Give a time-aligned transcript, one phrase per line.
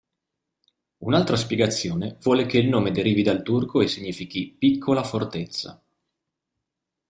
[1.03, 5.79] Un'altra spiegazione vuole che il nome derivi dal turco e significhi "piccola fortezza".